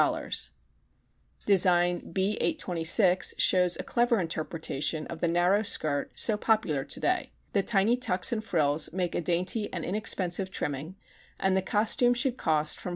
[1.45, 7.29] Design B 826 shows a clever interpretation of the narrow skirt so popular today.
[7.53, 10.95] The tiny tucks and frills make a dainty and inexpensive trimming,
[11.39, 12.89] and the costume should cost from $4.